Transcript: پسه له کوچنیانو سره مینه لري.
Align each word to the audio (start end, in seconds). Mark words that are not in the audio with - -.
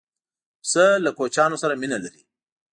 پسه 0.61 0.83
له 1.03 1.11
کوچنیانو 1.17 1.57
سره 1.63 1.73
مینه 1.81 1.97
لري. 2.03 2.21